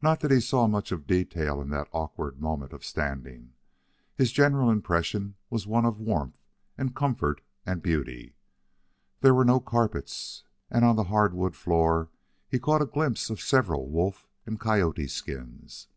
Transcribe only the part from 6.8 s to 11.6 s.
comfort and beauty. There were no carpets, and on the hardwood